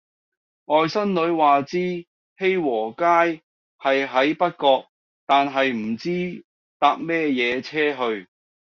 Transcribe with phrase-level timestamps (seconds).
[0.65, 2.07] 外甥女話知
[2.39, 3.43] 熙和街
[3.77, 4.89] 係喺北角
[5.27, 6.43] 但係唔知
[6.79, 8.27] 搭咩野車去